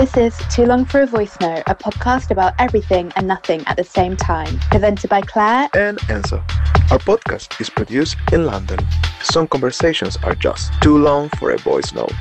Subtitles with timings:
[0.00, 3.76] This is Too Long for a Voice Note, a podcast about everything and nothing at
[3.76, 4.58] the same time.
[4.70, 6.38] Presented by Claire and Enzo.
[6.90, 8.78] Our podcast is produced in London.
[9.20, 12.14] Some conversations are just too long for a voice note.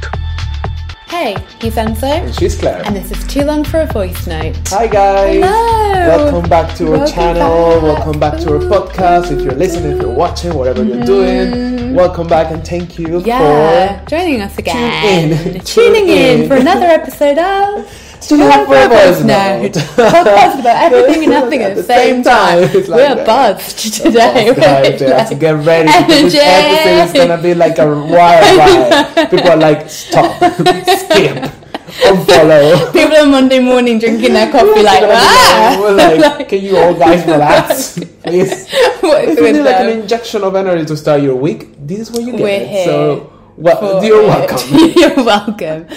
[1.08, 2.04] Hey, he's Enzo.
[2.04, 2.84] And she's Claire.
[2.86, 4.58] And this is Too Long for a Voice Note.
[4.68, 5.42] Hi guys.
[5.42, 6.34] Hello.
[6.34, 7.72] Welcome back to our Welcome channel.
[7.76, 7.84] back.
[7.84, 9.32] Welcome back to our podcast.
[9.32, 11.06] If you're listening, if you're watching, whatever you're mm-hmm.
[11.06, 13.28] doing, welcome back and thank you Mm-hmm.
[13.28, 15.30] Yeah, for joining us again.
[15.38, 15.62] Tune in.
[15.62, 16.48] Tuning in in.
[16.50, 17.90] for another episode of
[18.22, 19.72] Too Long for a Voice Note.
[19.74, 22.60] podcast about everything and nothing at the same time.
[22.64, 24.54] It's like We're buzzed today.
[24.54, 26.38] Guys, We're you to like- get ready Energy.
[26.40, 29.30] episode is gonna be like a wire ride.
[29.30, 31.52] People are like, stop, skip,
[31.90, 32.92] unfollow.
[32.94, 35.78] People on Monday morning drinking their coffee like, ah!
[35.80, 38.70] We're like, can you all guys relax, please?
[39.02, 39.90] what is If you with like them?
[39.90, 42.42] an injection of energy to start your week, this is what you get.
[42.42, 44.28] We're here So, well, you're it.
[44.28, 44.60] welcome.
[45.00, 45.82] You're welcome.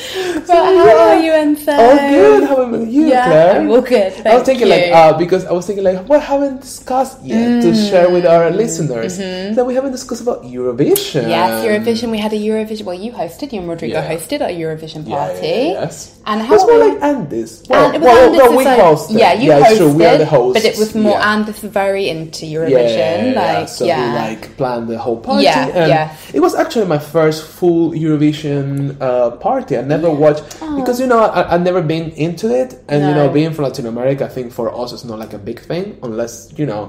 [0.52, 1.72] Well, how are you, Enzo?
[1.78, 2.44] All good.
[2.48, 3.60] How about you, Yeah, Claire?
[3.60, 4.12] I'm all good.
[4.26, 4.72] I was thinking you.
[4.74, 8.50] like uh, because I was thinking like what haven't discussed yet to share with our
[8.50, 11.22] listeners that we haven't discussed about Eurovision.
[11.22, 11.30] Mm.
[11.30, 11.30] Mm-hmm.
[11.30, 12.10] Yes, Eurovision.
[12.10, 12.82] We had a Eurovision.
[12.84, 13.52] Well, you hosted.
[13.52, 14.10] You and Rodrigo Yeah.
[14.10, 15.46] hosted a Eurovision party.
[15.46, 16.18] yeah, yeah, yes.
[16.26, 17.68] And how It's more are like Andis.
[17.68, 19.18] Well, And it was well, Andis well, we like- hosted.
[19.18, 19.76] Yeah, you yeah, hosted.
[19.78, 19.92] true.
[19.94, 20.54] We are the hosts.
[20.62, 21.32] But it was more yeah.
[21.36, 23.32] Andis very into Yeah, Eurovision.
[23.34, 24.00] yeah, like, so yeah.
[24.02, 25.44] we like planned the whole party.
[25.44, 26.16] Yeah, and yeah.
[26.34, 29.76] It was actually my first full Eurovision uh, party.
[29.76, 30.44] I never watched
[30.78, 33.86] because you know I, I've never been into it, and you know being from Latin
[33.86, 36.84] America, I think for us it's not like a big thing unless you know.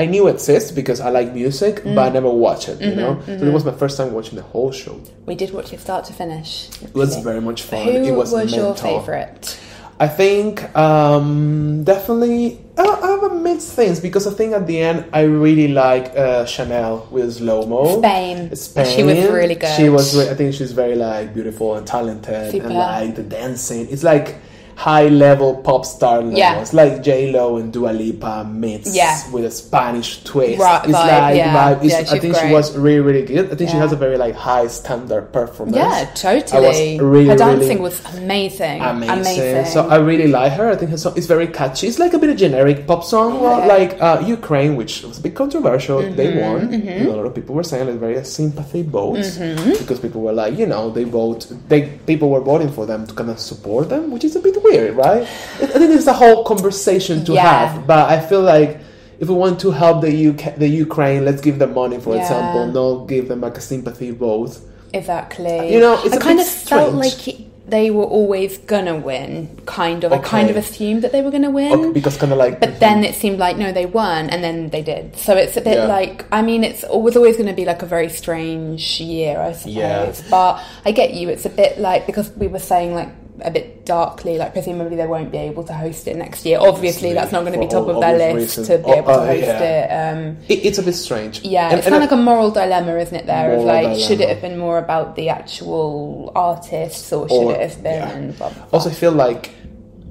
[0.00, 1.96] I knew it exists because I like music, Mm.
[1.96, 2.78] but I never watched it.
[2.80, 4.94] You Mm-hmm, know, so it was my first time watching the whole show.
[5.26, 6.50] we did watch it start to finish.
[6.86, 7.82] It was very much fun.
[7.82, 9.58] Who it was, was, your favorite?
[10.00, 14.78] I think um, definitely I, I have a mixed things because I think at the
[14.78, 17.98] end I really like uh, Chanel with SloMo.
[17.98, 18.54] Spain.
[18.54, 18.96] Spain.
[18.96, 19.76] She was really good.
[19.76, 20.16] She was.
[20.16, 22.66] I think she's very like beautiful and talented Super.
[22.66, 23.88] and like the dancing.
[23.90, 24.36] It's like
[24.78, 26.38] high level pop star level.
[26.38, 26.60] Yeah.
[26.60, 29.16] It's like J Lo and Dua Lipa meets Yeah.
[29.32, 30.60] with a Spanish twist.
[30.60, 31.56] Right, it's vibe, like yeah.
[31.58, 31.82] vibe.
[31.84, 33.50] It's, Yeah, I think she was really really good.
[33.52, 35.76] I think she has a very like high standard performance.
[35.76, 36.64] Yeah, totally.
[36.64, 38.80] I was really, Her really dancing was amazing.
[38.80, 39.66] amazing.
[39.66, 40.70] So I really like her.
[40.70, 41.88] I think her song is very catchy.
[41.88, 45.22] It's like a bit of generic pop song, well, like uh, Ukraine, which was a
[45.26, 45.98] bit controversial.
[46.20, 46.60] They Mm-hmm, won.
[46.74, 49.72] And a lot of people were saying like very sympathy vote Mm-hmm.
[49.82, 51.40] because people were like, you know, they vote.
[51.68, 54.54] They people were voting for them to kind of support them, which is a bit
[54.62, 55.22] weird, right?
[55.22, 57.42] I think it's a whole conversation to Yeah.
[57.68, 58.78] have, but I feel like.
[59.20, 62.20] If we want to help the UK, the Ukraine, let's give them money, for Yeah.
[62.22, 62.66] example.
[62.68, 64.56] Not give them like a sympathy vote.
[64.94, 65.72] Exactly.
[65.72, 68.94] You know, it's I a kind bit of felt like it- they were always gonna
[68.96, 69.48] win.
[69.66, 70.12] Kind of.
[70.12, 71.72] I kind of assumed that they were gonna win.
[71.72, 74.70] Okay, because kind of like, But then it seemed like no, they weren't, and then
[74.70, 75.16] they did.
[75.16, 75.86] So it's a bit Yeah.
[75.86, 79.52] like I mean, it's always always going to be like a very strange year, I
[79.52, 79.74] suppose.
[79.74, 80.12] Yeah.
[80.30, 81.28] But I get you.
[81.28, 83.08] It's a bit like because we were saying like
[83.42, 86.58] a bit darkly, like presumably they won't be able to host it next year.
[86.60, 88.66] Obviously, that's not going to be top of their list reasons.
[88.68, 89.62] to be Oh, able to oh, host yeah.
[89.62, 90.16] it.
[90.18, 91.42] Um, it, it's a bit strange.
[91.44, 93.26] yeah, And- it's and kind of like a moral dilemma, isn't it?
[93.26, 97.52] There of like, should it have been more about the actual artists or should Or-
[97.54, 97.92] it have been?
[98.30, 98.36] yeah.
[98.38, 98.66] Blah, blah, blah.
[98.72, 99.50] Also, I feel like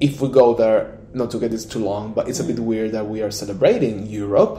[0.00, 2.92] if we go there, not to get this too long, but it's a bit weird
[2.92, 4.58] that we are celebrating Europe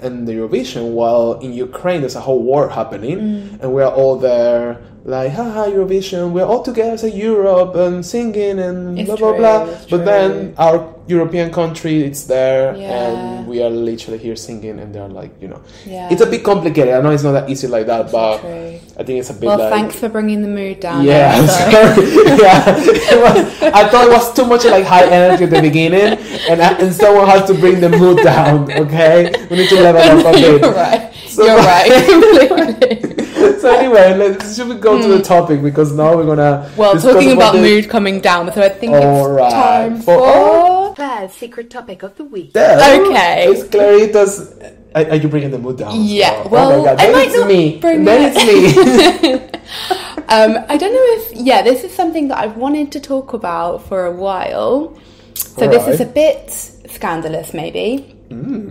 [0.00, 3.60] and the Eurovision while in Ukraine there's a whole war happening Mm.
[3.60, 8.58] and we are all there like haha Eurovision we're all together as Europe and singing
[8.58, 10.04] and It's blah blah true, blah but true.
[10.04, 13.08] then our European country it's there Yeah.
[13.08, 16.08] and we are literally here singing and they're like you know Yeah.
[16.12, 18.78] it's a bit complicated I know it's not that easy like that but true.
[18.98, 21.04] I think it's a bit well, like thanks for bringing the mood down.
[21.04, 22.06] yeah, there, I'm sorry.
[22.06, 22.36] sorry.
[22.44, 26.18] yeah, it was, I thought it was too much like high energy at the beginning,
[26.50, 28.70] and I, and someone has to bring the mood down.
[28.70, 30.74] Okay, we need to level up a You're bit.
[30.76, 31.08] right.
[31.30, 33.20] So- You're right.
[33.60, 36.68] So anyway, let's should we go to the topic because now we're gonna.
[36.70, 36.76] Hmm.
[36.80, 39.52] Well, talking about the- mood coming down, so I think All it's right.
[39.52, 42.52] time For- for Claire's secret topic of the week.
[42.52, 42.76] There.
[43.06, 43.46] Okay.
[43.48, 44.52] It's Clarita's.
[44.94, 45.92] Are, are you bringing the mood down?
[45.94, 47.78] as Yeah, Oh well, my God, I then might it's not me.
[47.78, 48.34] bring then it.
[48.36, 49.60] it's me.
[50.30, 53.86] Um, I don't know if yeah, this is something that I've wanted to talk about
[53.88, 54.96] for a while.
[55.34, 58.16] So this is a bit scandalous, maybe,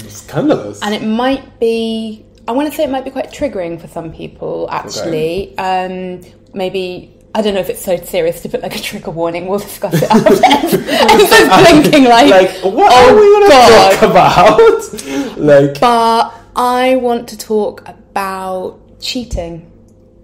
[0.07, 0.81] Scandalous.
[0.81, 2.25] and it might be.
[2.49, 4.67] I want to say it might be quite triggering for some people.
[4.71, 7.15] Actually, um, maybe.
[7.35, 9.45] I don't know if it's so serious to put like a trigger warning.
[9.45, 10.25] We'll discuss it after.
[10.89, 15.37] I'm just blinking like, like, what oh are we gonna talk about?
[15.37, 19.71] like, But I want to talk about cheating.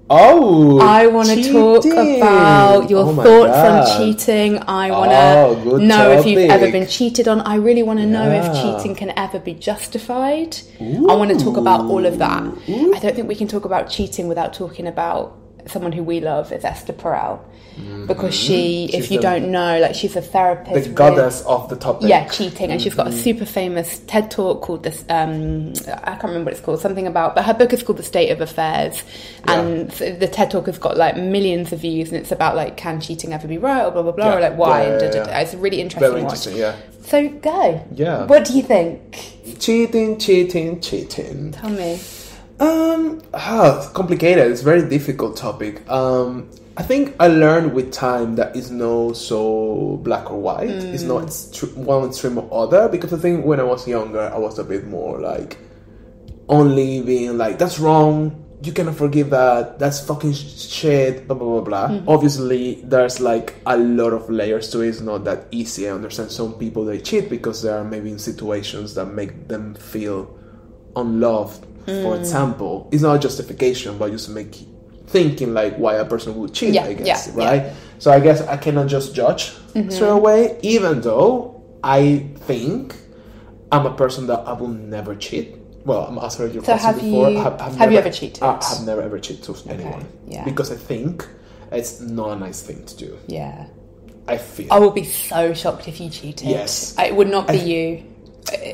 [0.09, 3.89] Oh, I want to talk about your Oh thoughts God.
[3.89, 4.59] on cheating.
[4.67, 7.41] I want Oh, to good know if you've ever been cheated on.
[7.41, 10.57] I really want to know if cheating can ever be justified.
[10.79, 12.43] I want to talk about all of that.
[12.43, 15.37] I don't think we can talk about cheating without talking about
[15.67, 17.39] someone who we love is Esther Perel
[18.07, 19.13] because she, if Mm-hmm.
[19.15, 20.69] You the- don't know, like she's a therapist.
[20.73, 22.07] The with- goddess of the topic.
[22.07, 23.19] yeah, cheating, and she's got a Mm-hmm.
[23.19, 25.03] super famous TED talk called this.
[25.09, 26.79] Um, I can't remember what it's called.
[26.79, 29.03] Something about, but her book is called The State of Affairs,
[29.43, 32.77] and th- the TED talk has got like millions of views, and it's about like
[32.77, 34.37] can cheating ever be right, or blah blah blah, Yeah.
[34.37, 34.83] or like why.
[34.83, 35.29] Yeah, and yeah, da, da, da.
[35.31, 35.39] yeah.
[35.41, 36.09] It's a really interesting.
[36.11, 36.47] Very watch.
[36.47, 36.75] interesting, yeah.
[37.01, 37.85] So go.
[37.93, 38.25] Yeah.
[38.25, 39.33] What do you think?
[39.59, 41.51] Cheating, cheating, cheating.
[41.51, 41.99] Tell me.
[42.59, 44.51] Um, ah, it's complicated.
[44.51, 45.87] It's a very difficult topic.
[45.89, 50.69] Um, I think I learned with time that it's no so black or white.
[50.69, 52.89] It's not extre- one extreme or other.
[52.89, 55.57] Because I think when I was younger, I was a bit more like
[56.47, 58.41] only being like that's wrong.
[58.63, 59.79] You cannot forgive that.
[59.79, 61.27] That's fucking shit.
[61.27, 62.01] Blah blah blah blah.
[62.07, 64.89] Obviously, there's like a lot of layers to it.
[64.89, 65.87] It's not that easy.
[65.87, 69.75] I understand some people they cheat because they are maybe in situations that make them
[69.75, 70.37] feel
[70.95, 71.65] unloved.
[71.85, 72.19] For mm.
[72.19, 74.55] example, it's not a justification, but just make
[75.07, 76.73] thinking like why a person would cheat.
[76.73, 77.73] Yeah, I guess yeah, right.
[77.99, 79.89] So I guess I cannot just judge mm-hmm.
[79.89, 82.95] straight away, even though I think
[83.71, 85.55] I'm a person that I will never cheat.
[85.85, 87.29] Well, I'm answering your So question have before.
[87.29, 88.41] you- have, have you ever cheated?
[88.41, 90.07] I have never ever cheated to anyone.
[90.27, 90.43] yeah.
[90.43, 91.27] Because I think
[91.71, 93.17] it's not a nice thing to do.
[93.27, 93.67] Yeah.
[94.27, 94.73] I feel.
[94.73, 96.47] I would be so shocked if you cheated.
[96.47, 96.95] Yes.
[96.97, 98.03] I- It would not be I- you.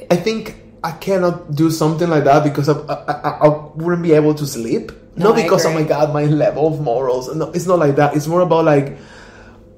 [0.10, 4.14] I think I cannot do something like that because I, I, I, I wouldn't be
[4.14, 4.92] able to sleep.
[5.16, 7.34] No, not because oh my god, my level of morals.
[7.36, 8.16] No, it's not like that.
[8.16, 8.98] It's more about like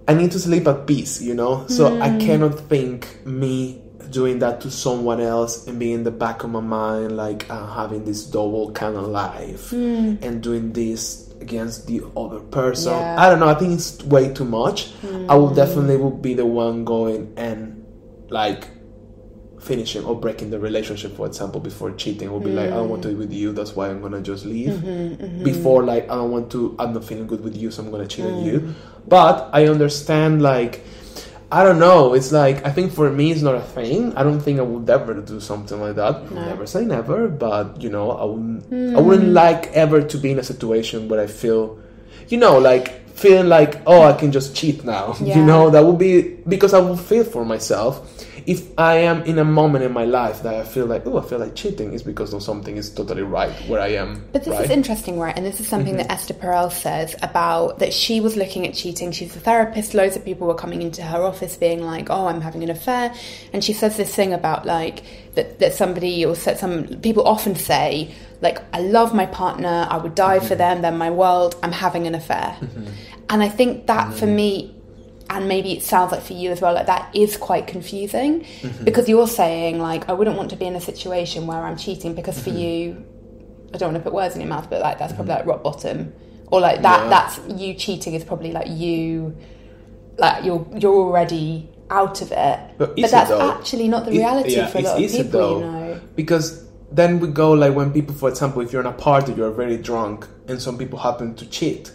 [0.07, 1.65] I need to sleep at peace, you know.
[1.67, 2.19] So I Hmm.
[2.19, 6.59] cannot think me doing that to someone else and being in the back of my
[6.61, 10.15] mind like uh, having this double kind of life Hmm.
[10.21, 12.94] and doing this against the other person.
[12.94, 13.15] Yeah.
[13.17, 13.47] I don't know.
[13.50, 14.94] I think it's way too much.
[15.27, 17.83] I will definitely will be the one going and
[18.29, 18.67] like
[19.63, 23.04] finishing or breaking the relationship, for example, before cheating, will be like, I don't want
[23.04, 24.74] to be with you, that's why I'm gonna just leave.
[24.74, 25.44] Mm-hmm, mm-hmm.
[25.44, 28.07] Before, like, I don't want to, I'm not feeling good with you, so I'm gonna
[28.07, 28.60] cheat on you.
[28.60, 28.74] Mm.
[29.07, 30.83] But I understand, like,
[31.54, 32.15] I don't know.
[32.15, 34.12] It's like I think for me, it's not a thing.
[34.15, 36.31] I don't think I would ever do something like that.
[36.31, 38.63] Never say never, but you know, I wouldn't.
[38.65, 39.04] I mm.
[39.06, 41.77] wouldn't like ever to be in a situation where I feel,
[42.27, 45.15] you know, like feeling like oh, I can just cheat now.
[45.21, 45.38] Yeah.
[45.38, 48.01] You know, that would be because I would feel for myself.
[48.45, 51.25] If I am in a moment in my life that I feel like oh, I
[51.25, 54.25] feel like cheating, is because of something is totally right where I am.
[54.31, 54.66] But this right?
[54.66, 55.36] is interesting, right?
[55.36, 56.07] And this is something Mm-hmm.
[56.07, 59.12] that Esther Perel says about that she was looking at cheating.
[59.12, 59.94] She's a therapist.
[59.94, 63.13] Loads of people were coming into her office being like, "Oh, I'm having an affair,"
[63.54, 65.04] and she says this thing about like
[65.36, 69.88] that that somebody or some people often say like, "I love my partner.
[69.89, 70.48] I would die Mm-hmm.
[70.48, 70.81] for them.
[70.81, 71.56] They're my world.
[71.63, 72.57] I'm having an affair,"
[73.30, 74.36] and I think that for Mm-hmm.
[74.36, 74.75] me.
[75.30, 78.84] And maybe it sounds like for you as well, like that is quite confusing Mm-hmm.
[78.84, 82.14] because you're saying, like, I wouldn't want to be in a situation where I'm cheating
[82.14, 82.52] because Mm-hmm.
[82.52, 83.06] for you,
[83.74, 85.64] I don't want to put words in your mouth, but like that's probably like rock
[85.64, 86.14] bottom,
[86.48, 87.04] or like that.
[87.04, 87.10] Yeah.
[87.10, 89.36] That's you cheating is probably like you,
[90.18, 92.60] like you're you're already out of it.
[92.78, 93.52] But it that's though?
[93.52, 95.31] actually not the It- reality yeah, for a lot of people.
[95.31, 98.88] though, You know, because then we go like when people, for example, if you're in
[98.88, 101.92] a party, you're very drunk, and some people happen to cheat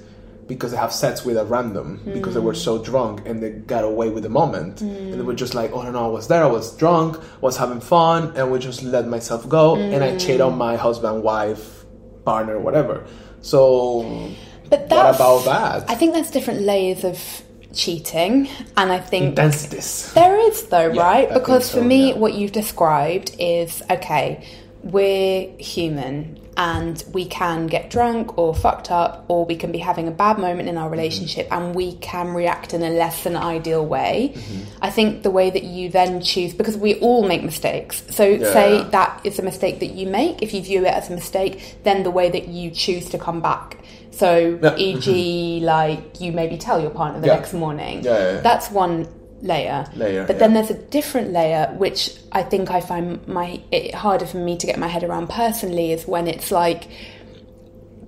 [0.48, 3.84] because they have sex with a random because they were so drunk and they got
[3.84, 6.46] away with the moment, and they were just like, oh no, I was there, I
[6.46, 10.56] was drunk, was having fun, and we just let myself go, and I cheat on
[10.56, 11.84] my husband, wife,
[12.24, 13.06] partner, whatever.
[13.42, 14.30] So,
[14.70, 15.90] but what about that?
[15.90, 17.42] I think there's different layers of
[17.72, 20.12] cheating, and I think Intensities.
[20.14, 21.28] There is though, Yeah, right?
[21.32, 22.16] Because think for me, yeah.
[22.16, 24.46] what you've described is okay,
[24.82, 30.08] we're human and we can get drunk or fucked up or we can be having
[30.08, 33.86] a bad moment in our relationship and we can react in a less than ideal
[33.86, 34.32] way.
[34.34, 34.64] Mm-hmm.
[34.82, 38.02] I think the way that you then choose, because we all make mistakes.
[38.10, 41.14] So, say that is a mistake that you make, if you view it as a
[41.14, 43.78] mistake, then the way that you choose to come back.
[44.10, 44.74] So, Yeah.
[44.76, 45.64] e.g., mm-hmm.
[45.64, 47.34] like you maybe tell your partner the Yeah.
[47.36, 48.02] next morning.
[48.02, 48.40] Yeah, yeah, yeah.
[48.40, 49.06] That's one
[49.42, 49.86] layer.
[49.94, 50.38] Layer, But yeah.
[50.40, 54.56] then there's a different layer, which I think I find my it harder for me
[54.58, 56.88] to get my head around personally, is when it's like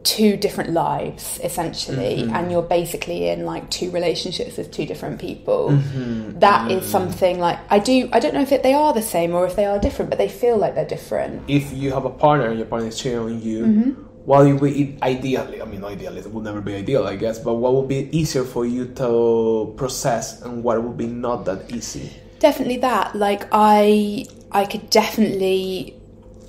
[0.02, 2.34] two different lives essentially, Mm-hmm.
[2.34, 5.68] and you're basically in like two relationships with two different people.
[5.70, 6.38] Mm-hmm.
[6.38, 8.08] That is something like I do.
[8.12, 10.18] I don't know if it, they are the same or if they are different, but
[10.18, 11.42] they feel like they're different.
[11.48, 14.02] if you have a partner and your partner is cheating on you, Mm-hmm.
[14.24, 17.54] What you would ideally, I mean, ideally, it will never be ideal, I guess, but
[17.54, 22.10] what would be easier for you to process and what would be not that easy?
[22.40, 23.14] definitely that.
[23.14, 25.94] Like i i could definitely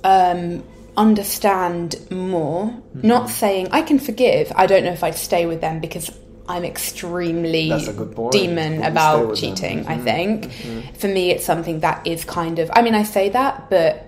[0.04, 0.62] um
[0.96, 2.66] understand more.
[2.66, 3.06] Mm-hmm.
[3.08, 4.52] not saying i can forgive.
[4.56, 6.10] I don't know if i'd stay with them because
[6.48, 8.32] i'm extremely That's a good point.
[8.32, 10.52] demon Would stay about cheating i Mhm, think.
[10.98, 14.04] For me it's something that is kind of i mean i say that but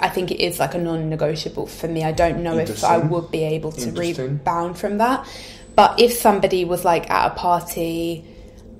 [0.00, 2.02] I think it is like a non-negotiable for me.
[2.04, 5.28] I don't know if I would be able to rebound from that.
[5.74, 8.24] But if somebody was like at a party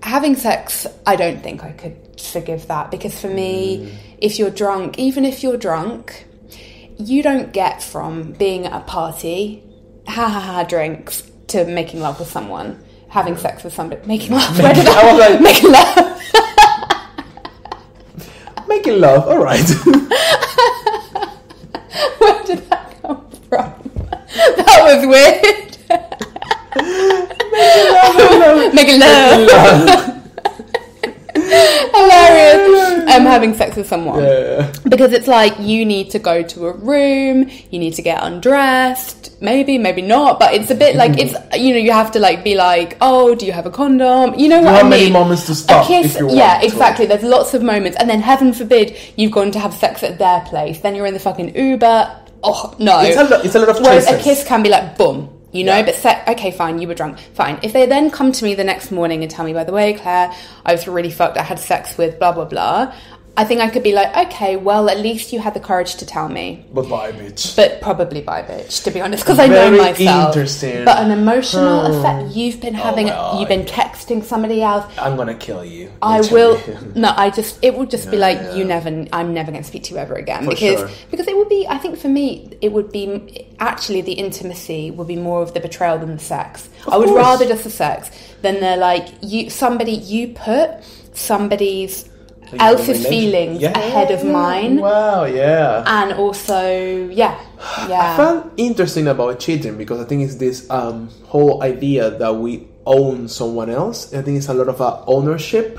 [0.02, 3.94] having sex, I don't think I could forgive that because for me, Mm.
[4.18, 6.24] if you're drunk, even if you're drunk,
[6.96, 9.62] you don't get from being at a party,
[10.08, 14.58] ha ha ha drinks, to making love with someone, having sex with somebody, making love.
[14.58, 16.12] Where did I was I like- making love?
[18.68, 19.60] Making love, all right.
[22.18, 23.72] Where did that come from?
[24.36, 25.66] That was weird.
[28.74, 29.48] Making love.
[29.48, 30.08] Hilarious.
[30.08, 30.15] I'm
[33.36, 34.22] having sex with someone.
[34.22, 34.72] Yeah.
[34.88, 39.40] Because it's like you need to go to a room, you need to get undressed,
[39.40, 42.42] maybe, maybe not, but it's a bit like it's you know, you have to like
[42.44, 44.34] be like, Oh, do you have a condom?
[44.34, 45.12] You know what have I many mean?
[45.12, 47.06] moments to stop A kiss, yeah, exactly.
[47.06, 50.40] There's lots of moments, and then heaven forbid you've gone to have sex at their
[50.42, 52.22] place, then you're in the fucking Uber.
[52.42, 53.00] Oh no.
[53.00, 55.30] It's a lo- it's a lot of Whereas a kiss can be like boom.
[55.52, 55.86] You know, Yeah.
[55.86, 57.58] but se- okay, fine, you were drunk, fine.
[57.62, 59.94] If they then come to me the next morning and tell me, by the way,
[59.94, 60.30] Claire,
[60.66, 62.92] I was really fucked, I had sex with blah blah blah,
[63.38, 66.06] I think I could be like, okay, well, at least you had the courage to
[66.06, 66.64] tell me.
[66.72, 67.54] But bye, bitch.
[67.54, 70.34] But probably by bitch, to be honest, because I know myself.
[70.34, 70.84] interesting.
[70.86, 71.92] But an emotional Hmm.
[72.00, 72.34] effect.
[72.36, 74.86] You've been having, well, you've been texting somebody else.
[74.98, 75.92] I'm gonna kill you.
[76.00, 76.58] I will.
[76.94, 78.54] No, I just it would just be like yeah.
[78.54, 78.88] you never.
[79.12, 80.90] I'm never going to speak to you ever again For because sure.
[81.10, 81.66] because it would be.
[81.68, 85.60] I think for me, it would be actually the intimacy would be more of the
[85.60, 86.70] betrayal than the sex.
[86.88, 87.18] I would course.
[87.18, 90.70] rather just the sex than the like you somebody you put
[91.12, 92.08] somebody's
[92.52, 93.78] Like, your else's relation- feelings Yeah.
[93.78, 95.82] ahead of mine, Wow, yeah.
[95.86, 96.60] and also
[97.10, 97.34] yeah,
[97.90, 102.66] I found interesting about cheating because I think it's this um, whole idea that we
[102.86, 104.14] own someone else.
[104.14, 105.78] I think it's a lot of uh, ownership.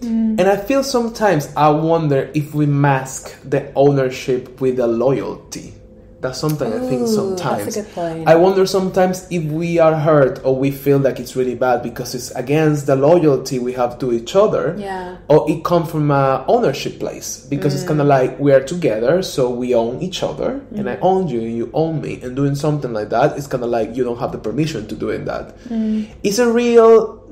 [0.00, 0.38] Mm.
[0.38, 5.74] And I feel sometimes I wonder if we mask the ownership with the loyalty.
[6.20, 7.74] That's something I think Ooh, that's a sometimes.
[7.76, 8.28] good point.
[8.28, 12.12] I wonder sometimes if we are hurt or we feel like it's really bad because
[12.12, 15.18] it's against the loyalty we have to each other Yeah.
[15.28, 18.16] or it comes from a ownership place because it's kind of mm.
[18.16, 21.02] like we are together so we own each other and i mm.
[21.02, 23.94] own you and you own me and doing something like that it's kind of like
[23.94, 26.08] you don't have the permission to doing that mm.
[26.24, 27.22] it's a real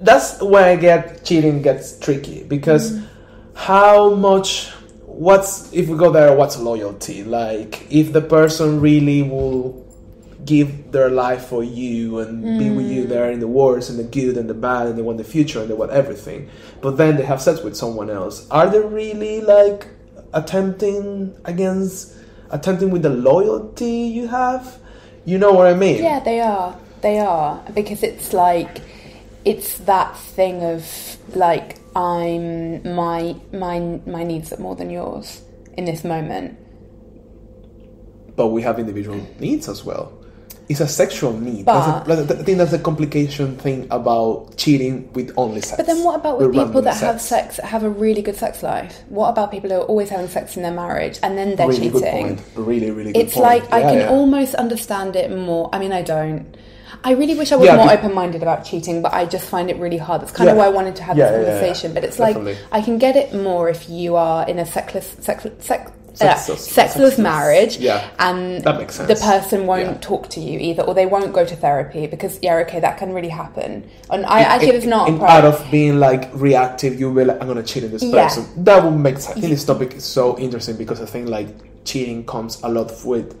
[0.00, 3.00] that's where i get cheating gets tricky because
[3.54, 4.70] how much
[5.18, 7.24] what's if we go there what's loyalty?
[7.24, 9.86] Like if the person really will
[10.44, 13.08] give their life for you and be with you mm.
[13.08, 15.60] there in the worst and the good and the bad and they want the future
[15.60, 16.48] and they want everything
[16.80, 19.86] but then they have sex with someone else are they really like
[20.32, 22.16] attempting against
[22.50, 24.78] attempting with the loyalty you have?
[25.24, 26.02] You know what i mean?
[26.02, 26.76] Yeah, they are.
[27.02, 27.62] They are.
[27.74, 28.80] Because it's like
[29.44, 35.42] it's that thing of like I'm my my my needs are more than yours
[35.76, 36.56] in this moment.
[38.36, 40.12] but we have individual needs as well.
[40.68, 41.64] It's a sexual need.
[41.64, 45.76] But- that's a, I think that's a complication thing about cheating with only sex.
[45.76, 48.36] But then what about with people random that have sex that have a really good
[48.36, 49.02] sex life?
[49.08, 51.88] What about people who are always having sex in their marriage and then they're Really
[51.88, 52.36] good cheating?
[52.36, 52.40] point.
[52.54, 53.44] Really, really good It's point.
[53.50, 54.10] like I can yeah.
[54.10, 55.68] almost understand it more.
[55.72, 56.54] I mean, I don't.
[57.04, 59.70] I really wish I was Yeah, more open minded about cheating, but I just find
[59.70, 60.20] it really hard.
[60.20, 61.90] That's kind of why I wanted to have Yeah, this yeah, yeah, conversation.
[61.90, 61.94] yeah.
[61.94, 62.52] But it's Definitely.
[62.54, 66.66] like I can get it more if you are in a sexless, sex, sex, Sexless-
[66.68, 68.02] uh, sexless marriage, Yeah.
[68.18, 69.96] and That makes the person won't Yeah.
[70.00, 73.12] talk to you either, or they won't go to therapy because yeah, okay, that can
[73.12, 73.84] really happen.
[74.10, 75.06] And I actually, it's not.
[75.06, 75.30] problem.
[75.30, 78.24] out of being like reactive, you will like, I'm gonna cheat on this Yeah.
[78.24, 78.46] person.
[78.64, 79.36] That would make sense.
[79.36, 81.48] I think this topic is so interesting because I think like
[81.84, 83.36] cheating comes a lot with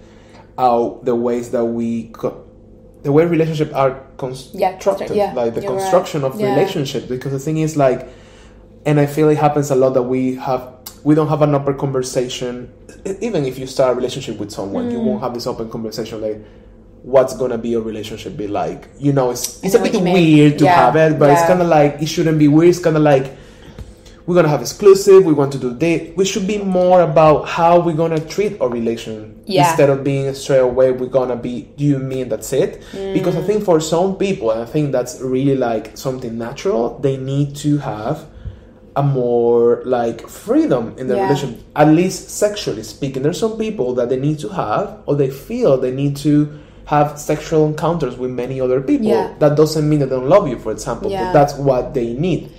[0.56, 2.42] how the ways that we co-
[3.02, 5.80] the way relationships are constructed, yeah, like the you're right.
[5.80, 6.54] construction of Yeah.
[6.54, 7.06] relationships.
[7.06, 8.08] Because the thing is like,
[8.84, 10.62] and I feel it happens a lot that we have
[11.04, 12.70] we don't have an open conversation.
[13.20, 14.92] Even if you start a relationship with someone, Mm.
[14.92, 16.40] you won't have this open conversation like.
[17.04, 18.88] What's gonna be your relationship be like?
[18.98, 20.14] You know, it's it's a bit what you mean.
[20.14, 22.70] weird to Yeah, have it, but it's kind of like it shouldn't be weird.
[22.70, 23.30] It's kind of like
[24.28, 25.24] we're gonna have exclusive.
[25.24, 26.12] We want to do date.
[26.14, 29.66] We should be more about how we're gonna treat our relation Yeah.
[29.70, 30.92] instead of being straight away.
[30.92, 32.82] We're gonna be you, me, and that's it.
[32.92, 33.14] Mm.
[33.14, 36.98] Because I think for some people, and I think that's really like something natural.
[37.00, 38.26] They need to have
[38.96, 41.22] a more like freedom in their Yeah.
[41.28, 43.22] relationship, at least sexually speaking.
[43.22, 46.50] There's some people that they need to have, or they feel they need to
[46.84, 49.06] have sexual encounters with many other people.
[49.06, 49.28] Yeah.
[49.38, 51.24] That doesn't mean they don't love you, for example, Yeah.
[51.24, 52.50] but that's what they need.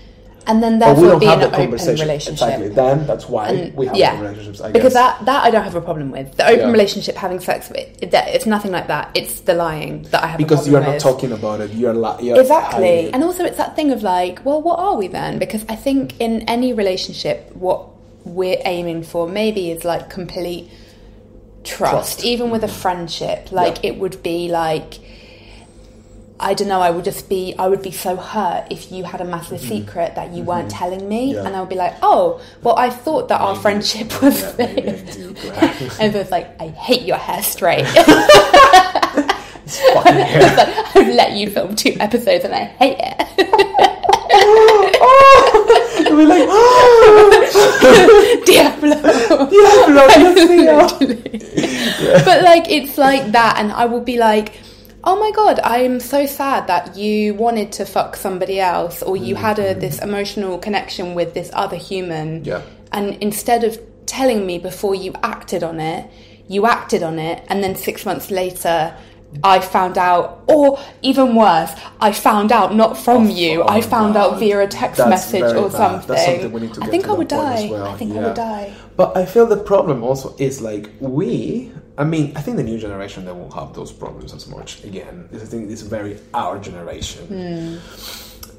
[0.50, 2.08] And then But we don't be have in the an open conversation.
[2.08, 2.48] relationship.
[2.48, 2.70] Exactly.
[2.82, 4.12] Then that's why And- we have yeah.
[4.14, 4.60] open relationships.
[4.62, 5.04] I because guess.
[5.18, 6.72] that that I don't have a problem with the open Yeah.
[6.78, 10.38] relationship having sex with it, it's nothing like that it's the lying that I have
[10.46, 11.04] because you are not with.
[11.10, 11.70] talking about it.
[11.82, 15.08] You're li- you're exactly and also it's that thing of like well what are we
[15.20, 17.80] then because I think in any relationship what
[18.40, 20.66] we're aiming for maybe is like complete
[21.64, 22.26] trust, Trust.
[22.26, 23.52] even with a friendship.
[23.52, 23.90] Like Yeah.
[23.92, 24.92] it would be like
[26.42, 29.20] I don't know, I would just be I would be so hurt if you had
[29.22, 31.36] a massive secret that you weren't telling me Mm-hmm.
[31.36, 31.46] Yeah.
[31.48, 34.90] and I would be like, "Oh, well I thought that our friendship was Yeah, maybe
[34.90, 35.36] I safe." do,
[36.00, 37.86] and it's like, "I hate your hair straight."
[39.70, 40.42] It's fucking hair.
[40.58, 43.22] Like, I've let you film two episodes and I hate it.
[46.10, 47.30] You'll be like, oh,
[48.46, 48.96] Diablo.
[49.50, 50.08] Diablo,
[50.50, 50.88] mío.
[52.26, 54.60] but like it's like that and i will be like
[55.10, 59.18] oh my god i am so sad that you wanted to fuck somebody else or
[59.18, 59.80] you mm-hmm, had a, mm-hmm.
[59.80, 62.62] this emotional connection with this other human Yeah.
[62.92, 66.12] and instead of telling me before you acted on it
[66.48, 68.96] you acted on it and then six months later
[69.44, 73.62] I found out, or even worse, I found out not from you.
[73.62, 75.78] oh I found out via a text That's message or bad.
[75.78, 76.18] something.
[76.18, 77.68] Something we need to I think I would die.
[77.70, 77.86] well.
[77.86, 78.74] I think I would die.
[78.96, 81.72] But I feel the problem also is like we.
[82.00, 84.84] I mean, I think the new generation they won't have those problems as much.
[84.86, 87.28] Again, I think this is very our generation.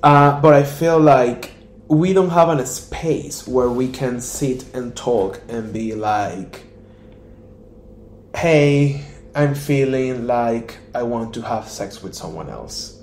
[0.03, 1.53] Uh, but I feel like
[1.89, 6.65] we don't have a space where we can sit and talk and be like,
[8.37, 9.05] "Hey,
[9.35, 13.01] I'm feeling like I want to have sex with someone else,"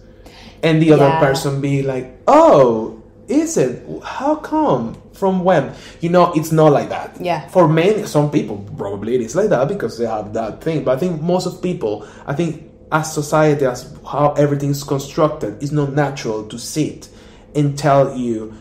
[0.62, 2.97] and the other person be like, "Oh,
[3.27, 3.84] is it?
[4.03, 4.96] How come?
[5.13, 7.17] From when?" You know, it's not like that.
[7.19, 7.48] Yeah.
[7.50, 10.84] For many, some people probably it is like that because they have that thing.
[10.84, 15.72] But I think most of people, I think as society, as how everything's constructed, it's
[15.72, 17.10] not natural to sit
[17.55, 18.53] and tell you,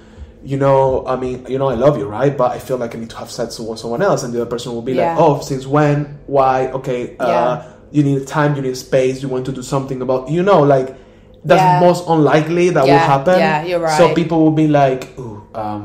[0.42, 2.36] you know, I mean, you know, I love you, right?
[2.36, 4.50] But I feel like I need to have sex with someone else, and the other
[4.50, 5.10] person will be Yeah.
[5.12, 6.18] like, oh, since when?
[6.26, 6.68] Why?
[6.68, 7.62] Okay, uh, Yeah.
[7.90, 10.96] you need time, you need space, you want to do something about, you know, like
[11.48, 11.80] that's Yeah.
[11.86, 13.38] most unlikely that will happen.
[13.38, 13.98] yeah, you're right.
[13.98, 15.84] So people will be like, ooh, um,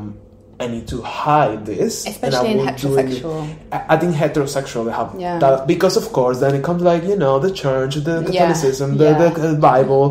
[0.62, 3.06] I need to hide this, and I Especially in won't do it.
[3.06, 3.38] heterosexual.
[3.76, 5.38] I I think heterosexual they have Yeah.
[5.44, 8.26] that because of course then it comes like you know the church, the Yeah.
[8.28, 9.18] Catholicism, the, Yeah.
[9.22, 10.04] the uh, Bible,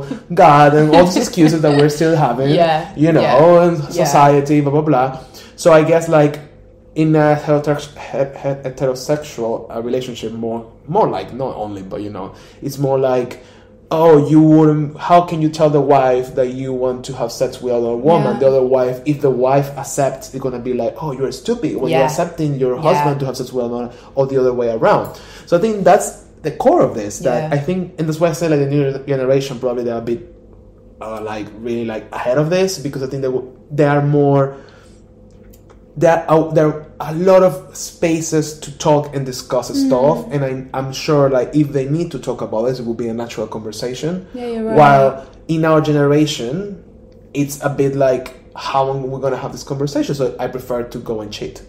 [0.43, 2.49] God, and all these excuses that we're still having.
[2.61, 2.77] Yeah.
[3.03, 3.63] you know, Yeah.
[3.65, 4.03] and Yeah.
[4.05, 5.07] society, blah blah blah.
[5.55, 6.35] So I guess like
[7.03, 12.09] in a heterosex- he- he- heterosexual uh, relationship, more more like not only, but you
[12.09, 12.27] know,
[12.61, 13.31] it's more like.
[13.93, 14.97] Oh, you wouldn't.
[14.97, 18.33] How can you tell the wife that you want to have sex with another woman?
[18.35, 18.39] Yeah.
[18.39, 21.91] The other wife, if the wife accepts, they're gonna be like, "Oh, you're stupid." When
[21.91, 22.05] you're Yeah.
[22.05, 22.81] accepting your Yeah.
[22.81, 25.17] husband to have sex with another, or the other way around.
[25.45, 27.19] So I think that's the core of this.
[27.19, 27.55] That Yeah.
[27.55, 30.27] I think, and that's why I say like the new generation probably they're a bit
[31.01, 34.53] uh, like really like ahead of this because I think they w- they are more.
[35.97, 39.87] There are there are a lot of spaces to talk and discuss Mm.
[39.87, 42.93] stuff, and I'm I'm sure like if they need to talk about this, it will
[42.93, 44.25] be a natural conversation.
[44.33, 44.77] Yeah, you're right.
[44.77, 46.81] While in our generation,
[47.33, 50.15] it's a bit like how long we're gonna have this conversation.
[50.15, 51.61] So I prefer to go and cheat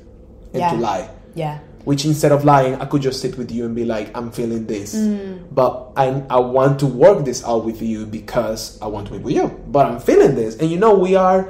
[0.52, 0.70] and Yeah.
[0.72, 1.58] to lie Yeah.
[1.84, 4.66] which instead of lying i could just sit with you and be like i'm feeling
[4.66, 5.38] this Mm.
[5.50, 9.18] but I, I want to work this out with you because i want to be
[9.18, 11.48] with you but i'm feeling this and you know we are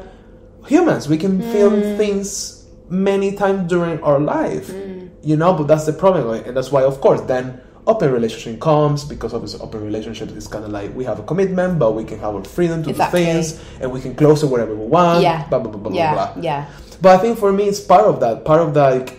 [0.67, 1.97] humans we can feel Mm.
[1.99, 2.62] things
[2.93, 5.09] many times during our life Mm.
[5.23, 6.47] you know but that's the problem right?
[6.47, 10.65] and that's why of course then open relationship comes because obviously open relationship is kind
[10.65, 13.21] of like we have a commitment but we can have our freedom to Exactly.
[13.21, 15.47] do things and we can close it wherever we want Yeah.
[15.49, 16.13] blah blah blah blah yeah.
[16.15, 16.67] blah Yeah.
[17.01, 18.45] but I think for me, it's part of that.
[18.45, 19.11] Part of that, like,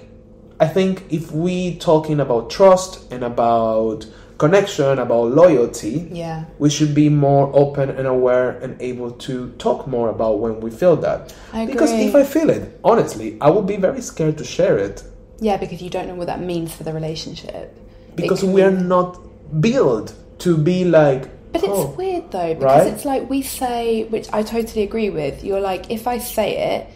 [0.66, 4.06] I think if we talking about trust and about
[4.38, 6.44] connection, about loyalty, Yeah.
[6.60, 10.70] we should be more open and aware and able to talk more about when we
[10.72, 11.34] feel that.
[11.54, 12.06] I Because agree.
[12.08, 15.04] if I feel it, honestly, I would be very scared to share it
[15.40, 17.76] Yeah, because you don't know what that means for the relationship.
[18.16, 19.20] Because we are not
[19.60, 21.24] built to be like.
[21.52, 22.94] But it's oh, weird though, because Right?
[22.94, 25.44] it's like we say, which I totally agree with.
[25.44, 26.88] You're like, if I say it,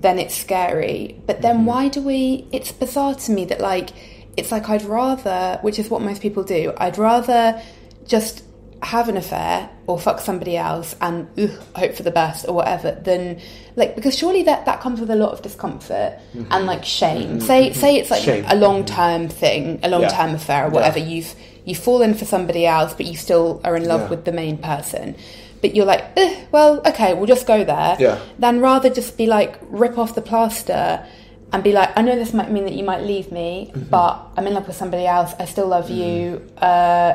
[0.00, 1.20] then it's scary.
[1.26, 1.66] But then Mm-hmm.
[1.66, 2.46] why do we?
[2.52, 3.90] It's bizarre to me that like,
[4.36, 6.72] it's like I'd rather, which is what most people do.
[6.76, 7.60] I'd rather
[8.06, 8.42] just
[8.82, 12.92] have an affair or fuck somebody else and ugh, hope for the best or whatever
[12.92, 13.40] than
[13.74, 16.12] like because surely that that comes with a lot of discomfort
[16.50, 18.42] and like shame say say it's like Mm-hmm.
[18.42, 18.44] Shame.
[18.48, 21.06] a long term thing a long term affair or whatever Yeah.
[21.06, 24.08] you've you've fallen for somebody else but you still are in love Yeah.
[24.10, 25.16] with the main person
[25.62, 26.04] but you're like
[26.52, 28.18] well okay we'll just go there Yeah.
[28.38, 31.04] then rather just be like rip off the plaster
[31.52, 33.88] and be like i know this might mean that you might leave me Mm-hmm.
[33.90, 37.14] but i'm in love with somebody else i still love you uh,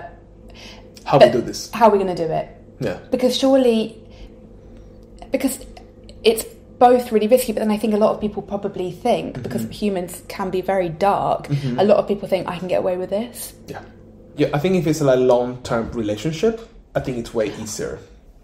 [1.06, 1.70] how we do this.
[1.72, 2.48] how are we going to do it
[2.80, 2.98] Yeah.
[3.12, 3.98] because surely
[5.32, 5.66] because
[6.24, 6.44] it's
[6.80, 9.44] both really risky but then i think a lot of people probably think Mm-hmm.
[9.44, 12.98] because humans can be very dark a lot of people think i can get away
[12.98, 13.82] with this Yeah.
[14.38, 14.48] Yeah.
[14.54, 16.62] I think if it's like a long term relationship,
[16.96, 18.00] I think it's way easier.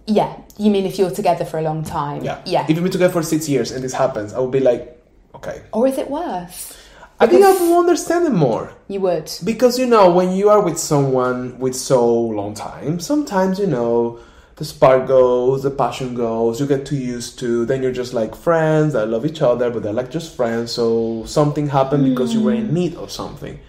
[0.06, 2.42] yeah you mean if you're together for a long time Yeah.
[2.46, 4.97] yeah If you've been together for six years and this happens, I would be like,
[5.38, 5.62] Okay.
[5.72, 6.76] Or is it worse?
[7.20, 8.74] I think I will understand it more.
[8.88, 9.32] You would.
[9.44, 14.20] Because you know, when you are with someone with so long time, sometimes you know
[14.58, 17.66] the spark goes, the passion goes, you get too used to.
[17.66, 20.72] Then you're just like friends that love each other, but they're like just friends.
[20.72, 22.74] So something happened because you were in mm.
[22.74, 23.60] need of something.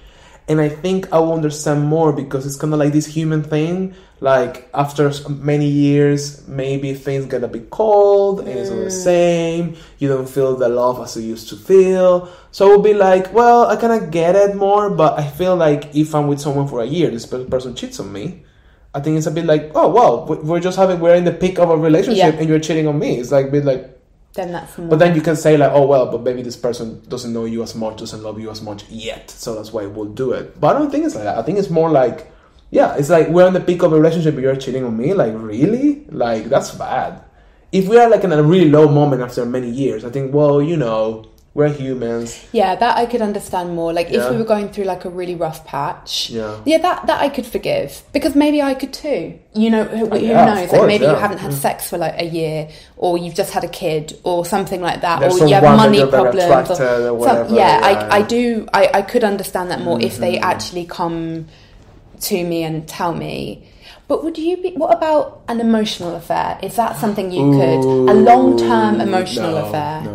[0.49, 3.95] And I think I will understand more because it's kind of like this human thing.
[4.21, 8.91] Like after many years, maybe things get a bit cold and it's not the mm.
[8.91, 9.77] same.
[9.99, 12.29] You don't feel the love as you used to feel.
[12.51, 15.55] So it will be like, well, I kind of get it more, but I feel
[15.55, 18.43] like if I'm with someone for a year, this person cheats on me.
[18.95, 21.33] I think it's a bit like, oh wow, we- we're just having we're in the
[21.33, 22.41] peak of a relationship Yeah.
[22.41, 23.19] and you're cheating on me.
[23.19, 23.98] It's like a bit like
[24.35, 24.88] Then that's more.
[24.88, 27.62] but then you can say like, oh well, but maybe this person doesn't know you
[27.62, 30.61] as much, doesn't love you as much yet, so that's why we'll do it.
[30.61, 31.38] But I don't think it's like that.
[31.38, 32.31] I think it's more like,
[32.71, 35.14] yeah, it's like we're in the peak of a relationship, but you're cheating on me.
[35.14, 37.23] Like really, like that's bad.
[37.73, 40.62] If we are like in a really low moment after many years, I think, well,
[40.62, 41.27] you know,
[41.59, 42.47] we're humans.
[42.53, 43.92] Yeah, that I could understand more.
[43.92, 46.31] Like if we were going through like a really rough patch.
[46.31, 46.57] Yeah.
[46.64, 49.38] Yeah, that that I could forgive because maybe I could too.
[49.55, 50.68] You know, who, who Oh, yeah, knows?
[50.71, 53.64] course, like maybe you haven't had sex for like a year, or you've just had
[53.64, 56.44] a kid, or something like that, There's or you have money problems.
[56.44, 58.12] attracted or some- yeah, yeah, Mm-hmm.
[58.12, 58.68] I I do.
[58.73, 61.47] I I could understand that more if they actually come
[62.29, 63.64] to me and tell me.
[64.07, 64.71] But would you be?
[64.73, 66.59] What about an emotional affair?
[66.62, 67.83] Is that something you could?
[68.12, 70.01] A long-term emotional No, affair.
[70.03, 70.14] No,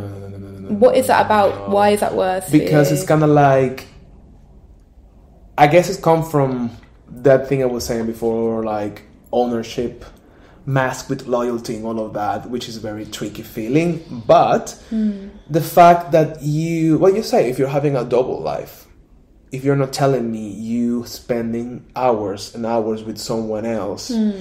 [0.80, 1.70] What is that about?
[1.70, 2.50] Why is that worse?
[2.50, 3.86] because it's kind of like
[5.58, 6.72] i guess it's come from
[7.08, 10.06] that thing i was saying before like ownership
[10.66, 15.28] masked with loyalty and all of that which is a very tricky feeling but hmm.
[15.50, 18.83] the fact that you what you say if you're having a double life
[19.54, 24.32] if you're not telling me you spending hours and hours with someone else hmm.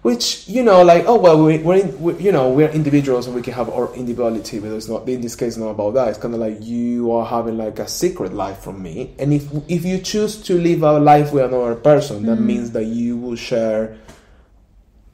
[0.00, 3.36] which you know like oh well we, we're, in, we you know we're individuals and
[3.36, 6.08] we can have our individuality but it's not in this case not about that.
[6.08, 9.14] It's kind of like you are having like a secret life from me.
[9.18, 12.46] And if if you choose to live a life with another person that hmm.
[12.46, 13.98] means that you will share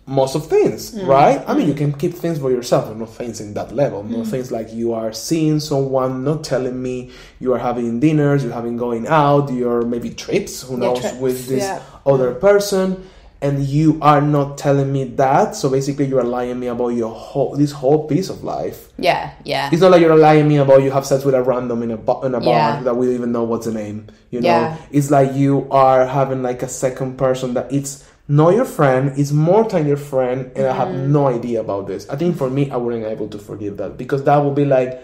[0.09, 1.07] most of things, mm.
[1.07, 1.45] right?
[1.47, 1.79] I mean, you mm.
[1.79, 4.03] can keep things for yourself, but not things in that level.
[4.03, 4.31] Not mm.
[4.31, 8.79] things like you are seeing someone, not telling me you are having dinners, you're having
[8.79, 11.83] going out, you're maybe trips, who Yeah, knows, trips, with this yeah.
[12.07, 13.07] other person,
[13.43, 15.55] and you are not telling me that.
[15.55, 18.89] So basically, you are lying me about your whole this whole piece of life.
[18.97, 19.69] Yeah, yeah.
[19.71, 21.99] It's not like you're lying me about you have sex with a random in a
[21.99, 22.83] bar, in a bar Yeah.
[22.83, 24.07] that we don't even know what's the name.
[24.31, 28.65] You know, it's like you are having like a second person that it's not your
[28.67, 31.13] friend, is more than your friend, and I have Mm-hmm.
[31.13, 32.09] no idea about this.
[32.11, 34.65] I think for me, I wouldn't be able to forgive that because that would be
[34.65, 35.03] like.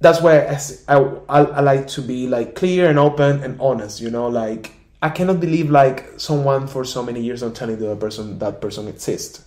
[0.00, 0.40] That's why
[0.88, 0.96] I
[1.28, 4.00] I like to be like clear and open and honest.
[4.00, 7.86] You know, like I cannot believe like someone for so many years not telling the
[7.92, 9.42] other person that person exists.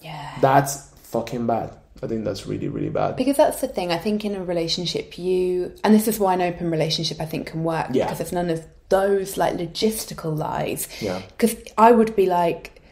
[0.00, 0.38] yeah.
[0.40, 1.76] That's fucking bad.
[2.02, 3.16] I think that's really really bad.
[3.16, 3.92] Because that's the thing.
[3.92, 7.46] I think in a relationship, you and this is why an open relationship I think
[7.48, 8.06] can work Yeah.
[8.06, 10.88] because it's none of those like logistical lies.
[11.00, 11.22] Yeah.
[11.28, 12.82] Because I would be like,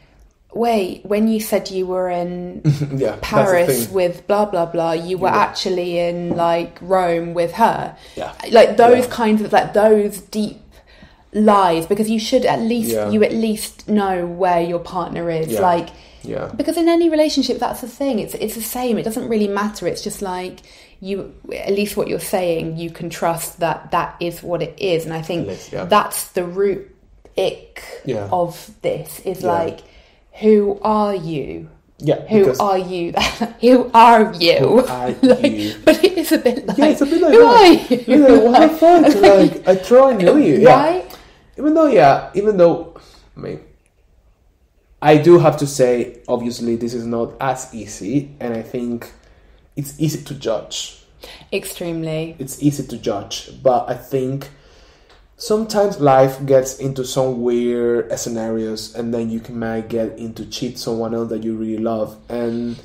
[0.54, 2.62] wait, when you said you were in
[2.96, 5.36] yeah, Paris with blah blah blah, you were Yeah.
[5.36, 7.96] actually in like Rome with her.
[8.16, 8.32] Yeah.
[8.50, 10.58] Like those kinds of like those deep
[11.32, 15.58] lies because you should at least you at least know where your partner is.
[15.58, 15.88] Like
[16.22, 16.50] Yeah.
[16.56, 18.18] because in any relationship that's the thing.
[18.18, 18.98] It's it's the same.
[18.98, 19.86] It doesn't really matter.
[19.86, 20.60] It's just like
[21.00, 25.04] you at least what you're saying, you can trust that that is what it is.
[25.06, 25.84] And I think Yes, yeah.
[25.84, 26.94] that's the root
[27.38, 28.28] ick Yeah.
[28.32, 29.52] of this is Yeah.
[29.52, 29.80] like
[30.40, 31.68] who are you?
[32.02, 33.12] Yeah, Who are you?
[33.60, 34.56] who are you?
[34.58, 35.74] Who are Like, you?
[35.84, 37.60] But it is a bit like, Yeah, it's a bit like who that.
[37.60, 38.04] are you?
[38.06, 39.14] Yeah, what the fuck?
[39.20, 40.54] Like, I thought I knew you.
[40.60, 40.82] Yeah.
[40.82, 41.18] Right?
[41.58, 42.96] Even though, yeah, even though,
[43.36, 43.60] I mean,
[45.02, 49.12] I do have to say, obviously, this is not as easy, and I think
[49.76, 51.02] it's easy to judge.
[51.52, 52.36] Extremely.
[52.38, 54.50] It's easy to judge, but I think
[55.36, 60.78] sometimes life gets into some weird scenarios, and then you can might get into cheat
[60.78, 62.78] someone else that you really love, and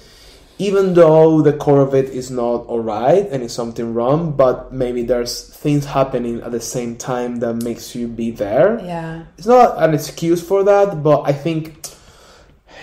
[0.58, 5.04] even though the core of it is not alright and it's something wrong, but maybe
[5.04, 8.80] there's things happening at the same time that makes you be there.
[8.80, 9.25] Yeah.
[9.38, 11.86] It's not an excuse for that, but I think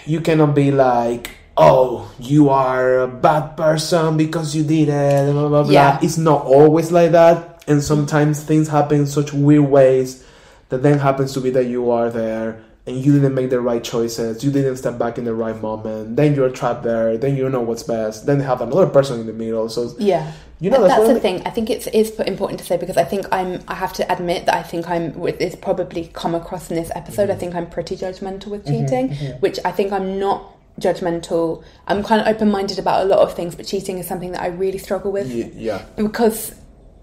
[0.07, 5.49] you cannot be like, oh, you are a bad person because you did it, blah,
[5.49, 5.73] blah, blah.
[5.73, 5.99] Yeah.
[6.03, 7.65] It's not always like that.
[7.67, 10.27] And sometimes things happen in such weird ways
[10.71, 13.83] that then happens to be that you are there and you didn't make the right
[13.85, 17.43] choices, you didn't step back in the right moment, then you're trapped there, then you
[17.43, 19.69] don't know what's best, then have another person in the middle.
[19.69, 20.33] So, Yeah.
[20.59, 21.43] you know, that's, that's the thing.
[21.47, 23.61] I think it's is important to say because I think I'm.
[23.69, 25.15] I have to admit that I think I'm.
[25.27, 27.25] It's probably come across in this episode.
[27.25, 27.33] Mm-hmm.
[27.33, 31.63] I think I'm pretty judgmental with cheating, which I think I'm not judgmental.
[31.87, 34.41] I'm kind of open minded about a lot of things, but cheating is something that
[34.43, 35.83] I really struggle with Ye- Yeah.
[35.97, 36.55] because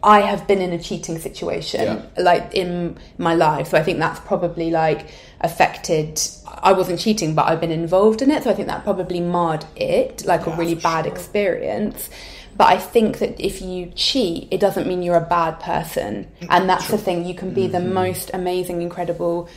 [0.01, 2.01] I have been in a cheating situation, Yeah.
[2.17, 3.67] like in my life.
[3.69, 5.07] So I think that's probably like
[5.41, 6.21] affected.
[6.47, 8.43] I wasn't cheating, but I've been involved in it.
[8.43, 11.13] So I think that probably marred it, like a really bad sure.
[11.13, 12.09] experience.
[12.57, 16.27] But I think that if you cheat, it doesn't mean you're a bad person.
[16.49, 17.93] And that's the thing, you can be the Mm-hmm.
[17.93, 19.47] most amazing, incredible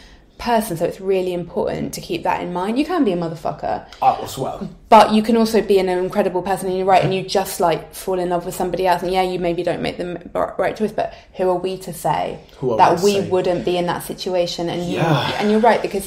[0.48, 0.76] person.
[0.76, 2.72] So it's really important to keep that in mind.
[2.80, 4.58] You can be a motherfucker, I as well.
[4.88, 7.94] but you can also be an incredible person and you're right and you just like
[7.94, 10.08] fall in love with somebody else and yeah you maybe don't make the
[10.58, 12.22] right choice but who are we to say
[12.80, 13.28] that we we say?
[13.32, 14.98] wouldn't be in that situation and you,
[15.38, 16.06] and you're right because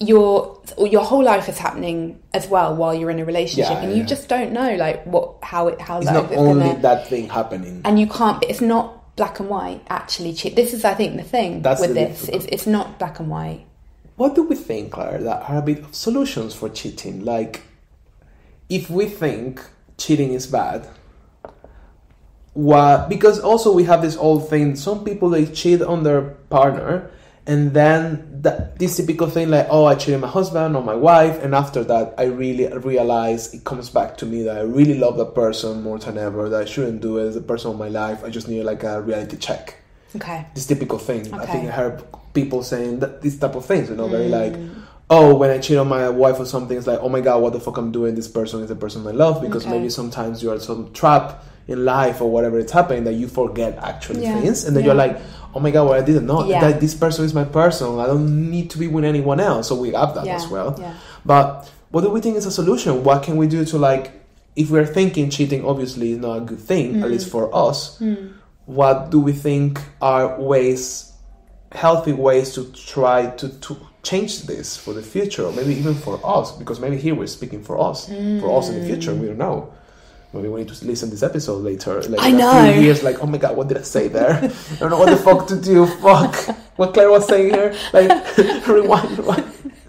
[0.00, 3.92] your your whole life is happening as well while you're in a relationship Yeah, and
[3.92, 4.06] you yeah.
[4.14, 7.28] just don't know like what how it how It's not is only gonna that thing
[7.28, 7.80] happening.
[7.84, 11.22] and you can't it's not black and white actually cheat this is i think the
[11.22, 13.64] thing That's with the this it's, it's not black and white
[14.16, 17.24] What do we think, Claire, that are a bit of solutions for cheating?
[17.24, 17.62] Like,
[18.68, 19.60] if we think
[19.98, 20.86] cheating is bad,
[22.52, 23.08] what?
[23.08, 24.76] Because also we have this old thing.
[24.76, 27.10] Some people they cheat on their partner,
[27.46, 30.94] and then that this typical thing like, oh, I cheated on my husband or my
[30.94, 34.98] wife, and after that, I really realize it comes back to me that I really
[34.98, 36.48] love that person more than ever.
[36.48, 38.24] That I shouldn't do it as a person of my life.
[38.24, 39.76] I just need like a reality check
[40.16, 41.34] okay this typical thing.
[41.34, 42.02] I think I heard
[42.34, 44.70] people saying that these type of things, you know, very like, Mm.
[45.10, 47.52] oh, when I cheat on my wife or something, it's like, oh my god, what
[47.52, 48.14] the fuck I'm doing?
[48.14, 49.76] This person is the person I love because Okay.
[49.76, 53.76] maybe sometimes you are some trap in life or whatever it's happening that you forget
[53.82, 54.34] actually Yeah.
[54.40, 54.88] things, and then Yeah.
[54.88, 55.18] you're like,
[55.54, 56.60] oh my god, well I didn't know Yeah.
[56.60, 57.98] that this person is my person.
[57.98, 59.68] I don't need to be with anyone else.
[59.68, 60.76] So we have that yeah as well.
[60.78, 63.04] yeah But what do we think is a solution?
[63.04, 64.10] What can we do to like,
[64.56, 67.10] if we're thinking cheating obviously is not a good thing, at mm.
[67.12, 68.32] least for us, mm.
[68.66, 71.12] what do we think are ways,
[71.72, 76.20] healthy ways to try to, to change this for the future, or maybe even for
[76.24, 76.50] us?
[76.52, 78.06] Because maybe here we're speaking for us,
[78.40, 79.28] for us in the future, we mm.
[79.28, 79.72] don't know.
[80.34, 82.02] Maybe we need to listen to this episode later.
[82.02, 84.34] Like I in a few years, like, oh my god, what did I say there?
[84.34, 85.86] I don't know what the fuck to do.
[86.02, 86.34] Fuck.
[86.76, 87.74] What Claire was saying here.
[87.92, 89.44] Like, rewind, rewind.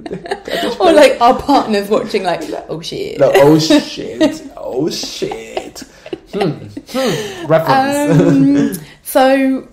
[0.79, 4.43] or like our partners watching like oh shit No, oh shit.
[4.55, 5.79] Oh shit.
[6.31, 6.67] Hmm.
[6.89, 7.47] Hmm.
[7.47, 8.77] Reference.
[8.77, 9.67] um, so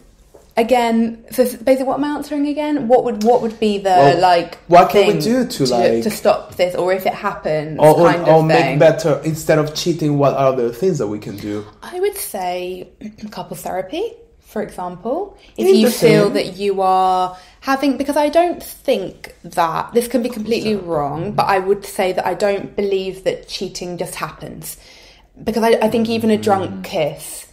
[0.56, 2.88] again so basically what am I answering again?
[2.88, 6.10] What would what would be the Well, like what can we do to, like- to
[6.10, 10.18] stop this or if it happens or or, kind or make better instead of cheating
[10.18, 11.64] what are the things that we can do?
[11.82, 12.88] I would say
[13.30, 15.38] couple therapy for example.
[15.56, 20.28] If you feel that you are having because I don't think that this can be
[20.28, 24.76] completely wrong but I would say that I don't believe that cheating just happens.
[25.42, 26.42] Because I, I think even a Mm.
[26.42, 27.46] drunk kiss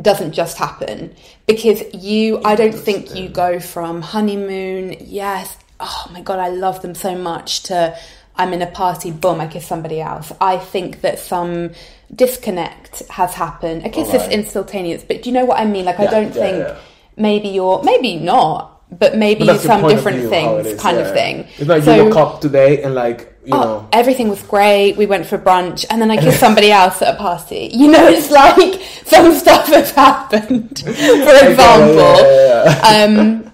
[0.00, 1.14] doesn't just happen.
[1.46, 6.82] Because you I don't think you go from honeymoon yes oh my god I love
[6.82, 7.96] them so much to
[8.36, 10.32] I'm in a party boom I kiss somebody else.
[10.40, 11.72] I think that some
[12.14, 13.84] disconnect has happened.
[13.84, 15.84] A kiss is instantaneous but do you know what I mean?
[15.84, 16.78] Like I don't yeah, think yeah.
[17.16, 21.04] maybe you're maybe not but maybe But some different view, things is, kind yeah.
[21.04, 24.28] of thing it's like So- you woke up today and like you Oh, know everything
[24.28, 24.96] was great.
[24.96, 27.70] We went for brunch, and then I kissed somebody else at a party.
[27.72, 30.78] You know, it's like some stuff has happened.
[30.84, 33.50] For example, yeah, yeah, um,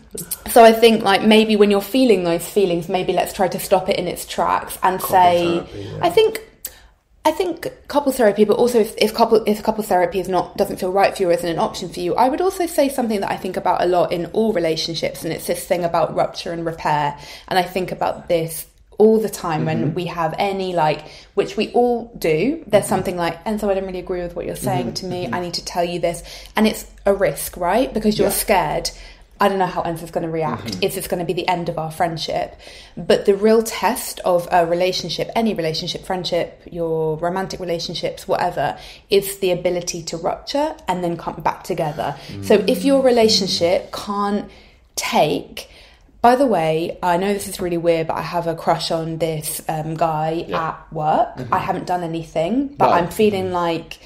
[0.51, 3.89] so I think like maybe when you're feeling those feelings, maybe let's try to stop
[3.89, 5.61] it in its tracks and say.
[6.03, 6.41] I think.
[7.25, 10.79] I think couple therapy, but also if, if couple if couple therapy is not doesn't
[10.79, 13.21] feel right for you or isn't an option for you, I would also say something
[13.21, 16.53] that I think about a lot in all relationships, and it's this thing about rupture
[16.53, 17.19] and repair.
[17.49, 18.67] And I think about this
[18.99, 19.95] all the time when mm-hmm.
[19.95, 22.65] we have any like, which we all do.
[22.67, 22.89] There's mm-hmm.
[22.89, 24.95] something like, and so I don't really agree with what you're saying mm-hmm.
[24.95, 25.29] to me.
[25.33, 26.23] I need to tell you this,
[26.57, 27.93] and it's a risk, right?
[27.93, 28.33] Because you're Yeah.
[28.35, 28.91] scared.
[29.41, 30.65] I don't know how Enzo's going to react.
[30.65, 30.83] Mm-hmm.
[30.83, 32.59] Is this going to be the end of our friendship?
[32.97, 38.79] But the real test of a relationship, any relationship, friendship, your romantic relationships, whatever,
[39.11, 42.17] is the ability to rupture and then come back together.
[42.43, 42.69] So mm.
[42.69, 44.51] if your relationship can't
[44.97, 45.69] take,
[46.21, 49.19] by the way, I know this is really weird, but I have a crush on
[49.19, 51.29] this um, guy at work.
[51.37, 51.55] I mm-hmm.
[51.55, 53.03] haven't done anything, but Right.
[53.03, 53.55] I'm feeling mm-hmm.
[53.55, 53.99] like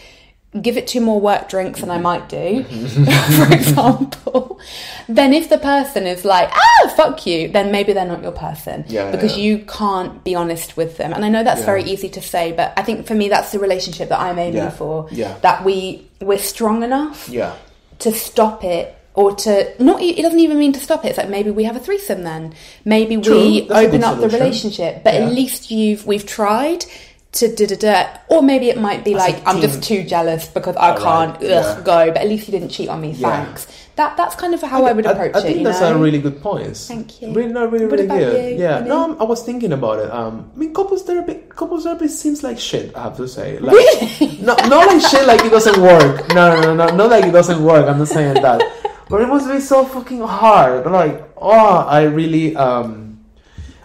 [0.60, 4.60] give it two more work drinks than I might do, for example,
[5.08, 8.84] then if the person is like, ah, fuck you, then maybe they're not your person.
[8.86, 9.44] Yeah, because yeah.
[9.44, 11.12] you can't be honest with them.
[11.14, 11.66] And I know that's Yeah.
[11.66, 14.70] very easy to say, but I think for me, that's the relationship that I'm aiming
[14.72, 15.08] for.
[15.10, 15.38] yeah.
[15.40, 17.56] That we, we're strong enough yeah
[17.98, 21.28] to stop it or to not it doesn't even mean to stop it it's like
[21.28, 25.20] maybe we have a threesome then maybe True, we open up the relationship but Yeah.
[25.26, 26.84] at least you've we've tried
[27.33, 30.77] to da da da, or maybe it might be like I'm just too jealous because
[30.77, 31.81] I Alright, can't ugh, yeah.
[31.83, 33.12] go, but at least you didn't cheat on me.
[33.12, 33.45] Yeah.
[33.45, 33.66] Thanks.
[33.97, 35.37] That that's kind of how I, would approach it.
[35.37, 35.42] I, it.
[35.53, 35.97] think that's know?
[35.97, 36.77] a really good point.
[36.77, 37.33] Thank you.
[37.33, 38.55] Really, no, really, What really good.
[38.55, 38.81] you, Yeah.
[38.81, 40.11] No, I was thinking about it.
[40.11, 42.95] Um, I mean, couples therapy, couples therapy seems like shit.
[42.97, 43.59] I have to say.
[43.59, 44.38] Like, Really?
[44.42, 45.27] No, not like shit.
[45.27, 46.29] Like it doesn't work.
[46.35, 47.87] No, no, no, no, not like it doesn't work.
[47.87, 48.61] I'm not saying that.
[49.09, 50.87] But it must be so fucking hard.
[50.87, 51.51] Like, oh,
[51.87, 53.21] I really, um,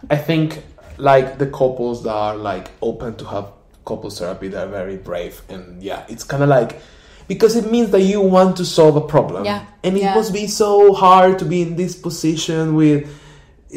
[0.10, 0.64] I think
[0.98, 3.52] like the couples that are like open to have
[3.86, 6.82] couples therapy, they're very brave, and yeah, it's kind of like
[7.28, 9.44] because it means that you want to solve a problem.
[9.46, 9.66] Yeah.
[9.84, 10.16] And it Yeah.
[10.16, 13.08] must be so hard to be in this position with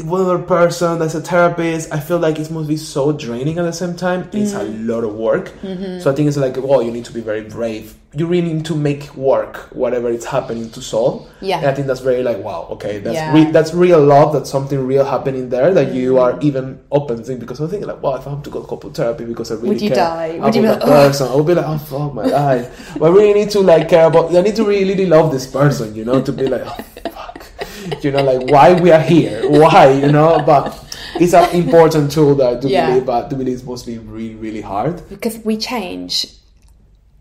[0.04, 1.92] one other person that's a therapist.
[1.92, 4.28] I feel like it must be so draining at the same time.
[4.32, 4.88] It's a Mm.
[4.88, 5.52] lot of work.
[5.62, 6.00] Mm-hmm.
[6.00, 7.94] So I think it's like, well, you need to be very brave.
[8.12, 11.28] You really need to make work whatever it's happening to solve.
[11.40, 11.58] Yeah.
[11.58, 13.32] And I think that's very like, wow, okay, that's Yeah.
[13.32, 14.32] re- that's real love.
[14.32, 16.20] That's something real happening there that you Mm.
[16.22, 17.36] are even open to.
[17.36, 19.54] Because I think like, wow, if I have to go to couple therapy because I
[19.54, 20.26] really Would you care die?
[20.26, 22.66] about Would you be like, person, I would be like, oh fuck my life.
[22.98, 24.34] but I really need to like care about.
[24.34, 25.94] I need to really, really love this person.
[25.94, 26.76] You know, to be like, oh.
[28.02, 29.48] You know, like why we are here?
[29.48, 29.90] Why?
[29.92, 30.86] You know, but.
[31.16, 32.86] It's an important tool that I do Yeah.
[32.88, 35.06] believe, but I do believe it's supposed to be really, really hard.
[35.08, 36.26] because we change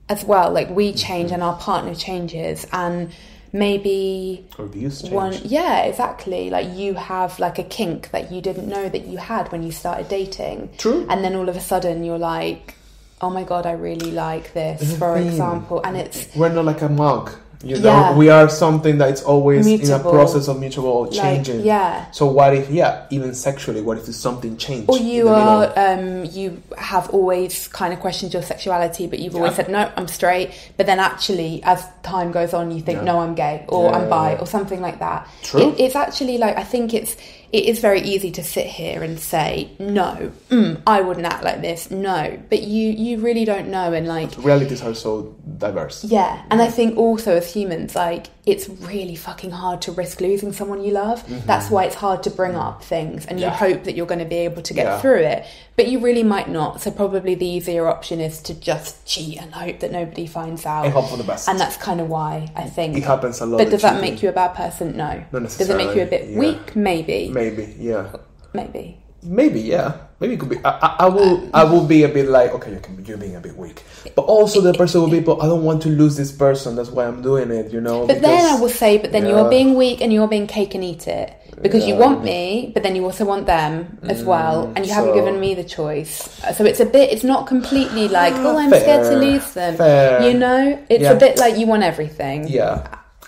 [0.07, 0.51] as well.
[0.51, 1.33] Like we change mm-hmm.
[1.35, 3.09] and our partner changes, and
[3.51, 5.13] maybe Or views change.
[5.13, 9.17] one yeah exactly like you have like a kink that you didn't know that you
[9.17, 11.05] had when you started dating True.
[11.09, 12.75] and then all of a sudden you're like
[13.21, 16.83] oh my god i really like this That's for example and it's We're not like
[16.83, 17.31] a mug.
[17.61, 18.15] You know, Yeah.
[18.15, 21.65] we are something that's always in a process of mutual like changing.
[21.65, 24.89] yeah So what if, yeah, even sexually, what if something changed?
[24.89, 29.51] or you are um you have always kind of questioned your sexuality but you've always
[29.51, 29.55] Yeah.
[29.57, 33.11] said no i'm straight but then actually as time goes on you think Yeah.
[33.11, 35.61] no i'm gay or i'm bi or something like that True.
[35.73, 37.17] It, it's actually like i think it's
[37.51, 41.61] it is very easy to sit here and say no mm, i wouldn't act like
[41.61, 46.03] this no but you you really don't know and like Realities are so diverse.
[46.05, 50.53] yeah, and I think also as humans, like it's really fucking hard to risk losing
[50.53, 51.23] someone you love.
[51.45, 53.65] That's why it's hard to bring up things, and you Mm-hmm.
[53.65, 55.01] Hope that you're going to be able to get Yeah.
[55.01, 55.45] through it,
[55.79, 56.81] but you really might not.
[56.81, 60.83] So probably the easier option is to just cheat and hope that nobody finds out.
[60.83, 61.47] And hope for the best.
[61.47, 64.21] And that's kind of why I think It happens a lot But does that make
[64.21, 64.97] you a bad person?
[64.97, 65.23] No.
[65.31, 66.37] Not Does it make you a bit yeah.
[66.37, 66.75] weak?
[66.75, 67.29] Maybe.
[67.29, 68.13] Maybe, yeah.
[68.51, 69.01] Maybe.
[69.23, 69.95] Maybe, yeah.
[70.19, 70.57] Maybe it could be.
[70.65, 71.49] I, I, I will.
[71.53, 73.83] I will be a bit like, okay, you can, you're being a bit weak,
[74.15, 75.21] but also the person will be.
[75.21, 76.75] But I don't want to lose this person.
[76.75, 77.71] That's why I'm doing it.
[77.71, 78.05] You know.
[78.05, 79.29] But then I will say, but then Yeah.
[79.41, 82.83] you're being weak and you're being cake and eat it because you want me, but
[82.83, 86.29] then you also want them as well, mm, and you haven't given me the choice.
[86.53, 87.11] So it's a bit.
[87.13, 89.75] It's not completely like, oh, I'm scared to Fair, lose them.
[89.77, 90.29] fair.
[90.29, 91.13] You know, it's Yeah.
[91.13, 92.45] a bit like you want everything.
[92.47, 92.87] Yeah,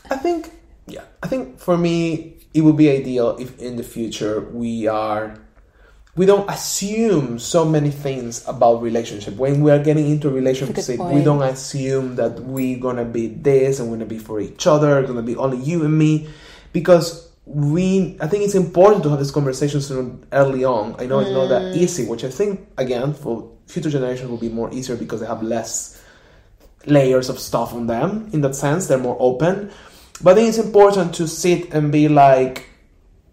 [0.10, 0.52] I think.
[0.88, 5.38] Yeah, I think for me, it would be ideal if in the future we are.
[6.16, 9.36] We don't assume so many things about relationship.
[9.38, 12.80] When we are getting into a relationship, That's a good we don't assume that we're
[12.80, 15.02] gonna be this and we're gonna be for each other.
[15.04, 16.28] Gonna be only you and me,
[16.74, 18.18] because we.
[18.20, 19.90] I think it's important to have these conversations
[20.34, 20.96] early on.
[21.00, 21.50] I know it's not Mm.
[21.50, 25.28] that easy, which I think again for future generations will be more easier because they
[25.28, 25.98] have less
[26.86, 29.70] layers of stuff on them in that sense they're more open
[30.24, 32.66] but i think it's important to sit and be like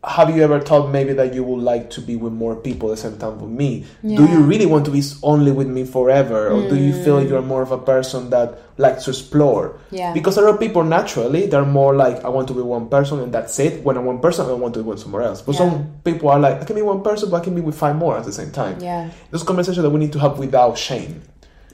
[0.08, 2.96] have you ever thought maybe that you would like to be with more people at
[2.96, 6.48] the same time with me do you really want to be only with me forever
[6.48, 7.28] or do you feel mm.
[7.28, 10.12] you're more of a person that likes to explore Yeah.
[10.14, 13.20] because a lot of people naturally they're more like i want to be one person
[13.20, 15.52] and that's it when i'm one person i want to be with somewhere else but
[15.52, 15.58] Yeah.
[15.58, 17.96] some people are like i can be one person but i can be with five
[17.96, 19.10] more at the same time Yeah.
[19.30, 21.22] those conversations that we need to have without shame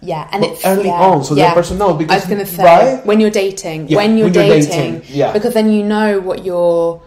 [0.05, 1.55] Yeah, and But it's early yeah, on, so yeah.
[1.55, 3.07] person knows, because- I was to say right?
[3.07, 5.33] when you're dating, Yeah, when you're when you're dating, dating, yeah.
[5.33, 7.01] because then you know what you're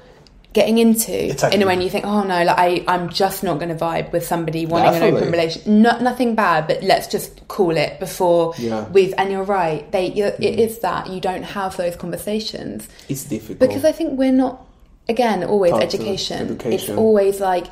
[0.58, 1.56] getting into Exactly.
[1.56, 3.76] in a way and you think oh no like I, i'm just not going to
[3.76, 5.38] vibe with somebody wanting an open Definitely.
[5.38, 8.88] relation no, nothing bad but let's just call it before Yeah.
[8.89, 10.58] we've and you're right they you're, it mm.
[10.58, 14.65] is that you don't have those conversations it's difficult because i think we're not
[15.08, 16.48] again always education.
[16.48, 16.72] education.
[16.74, 17.67] it's always like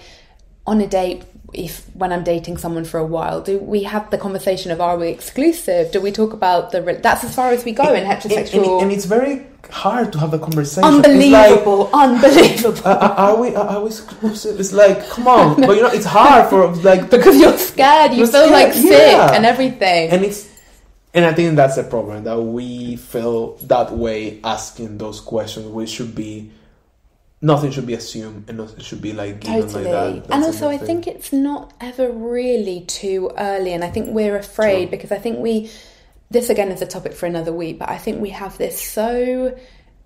[0.67, 1.23] on a date
[1.57, 4.97] if when i'm dating someone for a while do we have the conversation of are
[4.97, 8.03] we exclusive do we talk about the re- that's as far as we go in
[8.03, 12.81] And- heterosexual and, and it's very hard to have the conversation It's like, unbelievable unbelievable
[12.85, 14.59] uh, uh, are we are we exclusive?
[14.59, 18.19] It's like, come on, but you know, it's hard for like, because you're scared you
[18.19, 19.33] You're feel like sick yeah.
[19.33, 20.47] and everything and it's,
[21.15, 25.65] and I think that's the problem that we feel that way asking those questions.
[25.67, 26.51] We should be,
[27.41, 29.83] nothing should be assumed, and nothing should be like given Totally.
[29.85, 30.33] like that.
[30.33, 33.73] And also, I think it's not ever really too early.
[33.73, 34.91] And I think we're afraid True.
[34.91, 35.69] because I think we,
[36.29, 39.57] this again is a topic for another week, but I think we have this so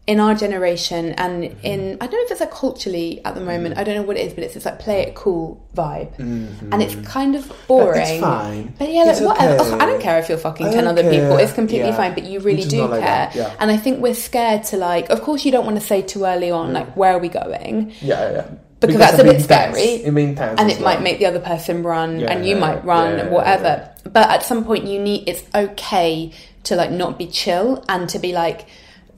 [0.10, 3.78] in our generation and in I don't know if it's like culturally at the moment.
[3.78, 6.82] I don't know what it is, but it's just like play it cool vibe, and
[6.82, 8.01] it's kind of boring.
[8.01, 8.12] Mm-hmm.
[8.14, 8.74] It's fine.
[8.80, 9.62] But yeah, like whatever.
[9.62, 9.72] okay.
[9.72, 11.38] Ugh, I don't care if you're fucking ten other people.
[11.38, 11.95] It's completely Yeah.
[11.95, 12.16] fine.
[12.16, 13.55] But you really do not care, yeah.
[13.60, 15.12] and I think we're scared to like.
[15.12, 17.93] Of course, you don't want to say too early on like where are we going,
[18.01, 18.47] Yeah, yeah, yeah.
[18.80, 19.80] Because that's a bit scary.
[19.82, 23.30] It intense and it might make the other person run, Yeah, and you might run,
[23.30, 23.91] whatever.
[24.05, 25.30] But at some point, you need.
[25.30, 26.32] It's okay
[26.64, 28.66] to like not be chill and to be like.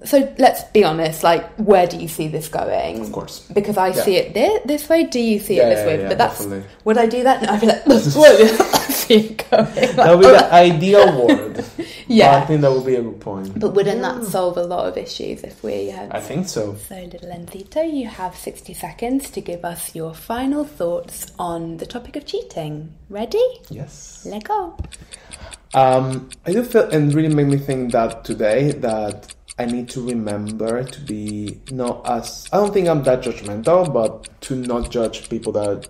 [0.04, 1.24] So let's be honest.
[1.24, 3.02] Like, where do you see this going?
[3.02, 3.39] Of course.
[3.54, 4.02] because I Yeah.
[4.04, 5.04] see it thi- this way.
[5.04, 6.02] Do you see Yeah, it this yeah, way?
[6.02, 6.68] yeah, but that's definitely.
[6.86, 7.41] would I do that?
[7.43, 9.95] No, I'd be like, "Whoa, I see it going.
[9.95, 11.64] That would be the ideal world.
[12.08, 12.38] Yeah.
[12.38, 13.60] I think that would be a good point.
[13.60, 16.12] But wouldn't that solve a lot of issues if we had?
[16.12, 16.76] I think so.
[16.89, 21.86] So, little Enzito, you have 60 seconds to give us your final thoughts on the
[21.86, 22.91] topic of cheating.
[23.10, 23.43] Ready?
[23.70, 24.24] Yes.
[24.26, 24.76] Let go.
[25.74, 30.01] Um, I do feel, and really made me think that today that I need to
[30.01, 35.30] remember to be not as I don't think I'm that judgmental, but to not judge
[35.30, 35.82] people that are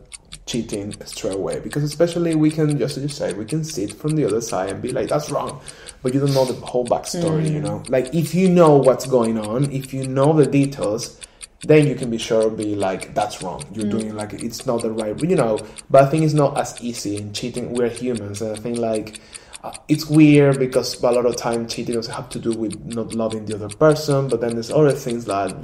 [0.45, 3.93] cheating straight away because especially we can just as you say we can see it
[3.93, 5.61] from the other side and be like that's wrong,
[6.03, 7.49] but you don't know the whole backstory.
[7.49, 7.63] You mm.
[7.63, 11.19] know, like if you know what's going on, if you know the details.
[11.63, 13.63] Then you can be sure be like that's wrong.
[13.71, 13.91] You're mm.
[13.91, 15.59] doing like it's not the right, you know.
[15.91, 17.73] But I think it's not as easy in cheating.
[17.73, 19.21] We're humans, and I think like
[19.63, 23.13] uh, it's weird because a lot of time cheating doesn't have to do with not
[23.13, 25.55] loving the other person, but then there's other things that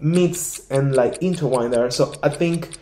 [0.00, 1.90] mix and like intertwine there.
[1.90, 2.76] So I think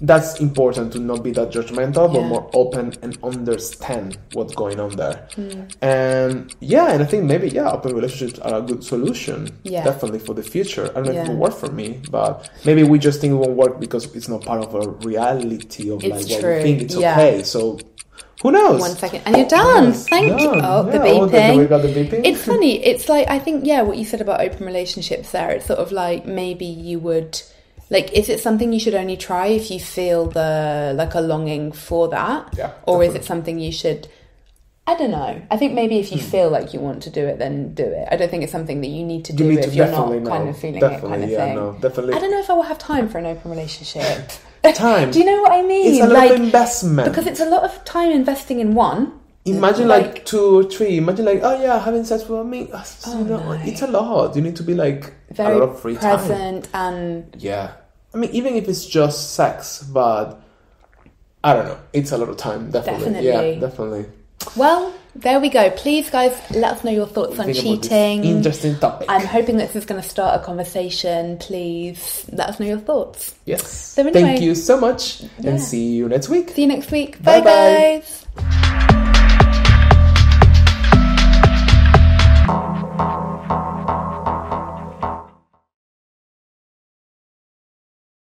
[0.00, 4.96] that's important to not be that judgmental, but more open and understand what's going on
[4.96, 5.28] there.
[5.80, 9.56] And yeah, and I think maybe yeah, open relationships are a good solution.
[9.64, 9.84] Yeah.
[9.84, 10.90] definitely for the future.
[10.90, 11.28] I don't know if it Yeah.
[11.28, 14.42] will work for me, but maybe we just think it won't work because it's not
[14.44, 17.12] part of a reality of It's like what true, we think it's yeah.
[17.12, 17.42] okay.
[17.42, 17.78] So
[18.42, 18.80] who knows?
[18.80, 19.92] One second, and you're done.
[19.92, 20.50] Thank you.
[20.50, 21.58] Oh, the Yeah, oh, the- beeping.
[21.58, 22.22] we got the beeping.
[22.26, 22.84] It's funny.
[22.84, 25.50] It's like I think yeah, what you said about open relationships there.
[25.50, 27.40] It's sort of like maybe you would
[27.90, 31.72] like is it something you should only try if you feel the like a longing
[31.72, 34.08] for that, Yeah, or is it something you should?
[34.84, 35.40] I don't know.
[35.50, 36.24] I think maybe if you Hmm.
[36.26, 38.08] feel like you want to do it, then do it.
[38.10, 39.86] I don't think it's something that you need to You do need if to you're
[39.86, 41.54] not kind of feeling Definitely, it, kind of yeah, thing.
[41.54, 42.14] no, definitely.
[42.14, 44.30] I don't know if I will have time for an open relationship.
[44.74, 45.10] Time.
[45.10, 45.86] do you know what I mean?
[45.92, 47.08] It's a lot like of investment.
[47.08, 49.12] because it's a lot of time investing in one.
[49.44, 50.98] Imagine like- like, two or three.
[50.98, 52.68] Imagine like, oh yeah, having sex with me.
[52.72, 53.52] Oh, you know, no.
[53.64, 54.36] it's a lot.
[54.36, 56.16] You need to be like very a lot of free time.
[56.18, 57.72] present and Yeah,
[58.14, 60.40] I mean, even if it's just sex, but
[61.42, 61.78] I don't know.
[61.92, 62.70] It's a lot of time.
[62.70, 63.04] Definitely.
[63.14, 63.52] Definitely.
[63.54, 64.04] Yeah, definitely.
[64.56, 67.88] Well there we go please guys let us know your thoughts on Think about this
[67.90, 69.06] cheating Interesting topic.
[69.10, 73.34] i'm hoping this is going to start a conversation please let us know your thoughts
[73.44, 73.66] yes.
[73.70, 75.50] So anyway- Thank you so much, Yeah.
[75.50, 76.50] and see you next week.
[76.50, 78.02] see you next week bye Bye-bye.
[78.04, 79.62] guys